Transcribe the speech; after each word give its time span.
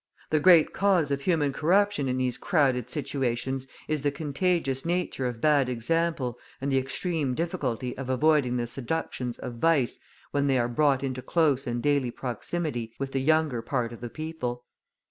The 0.31 0.39
great 0.39 0.73
cause 0.73 1.11
of 1.11 1.21
human 1.21 1.53
corruption 1.53 2.09
in 2.09 2.17
these 2.17 2.35
crowded 2.39 2.89
situations 2.89 3.67
is 3.87 4.01
the 4.01 4.09
contagious 4.09 4.83
nature 4.83 5.27
of 5.27 5.39
bad 5.39 5.69
example 5.69 6.39
and 6.59 6.71
the 6.71 6.79
extreme 6.79 7.35
difficulty 7.35 7.95
of 7.99 8.09
avoiding 8.09 8.57
the 8.57 8.65
seductions 8.65 9.37
of 9.37 9.57
vice 9.59 9.99
when 10.31 10.47
they 10.47 10.57
are 10.57 10.67
brought 10.67 11.03
into 11.03 11.21
close 11.21 11.67
and 11.67 11.83
daily 11.83 12.09
proximity 12.09 12.93
with 12.97 13.11
the 13.11 13.21
younger 13.21 13.61
part 13.61 13.93
of 13.93 14.01
the 14.01 14.09
people. 14.09 14.65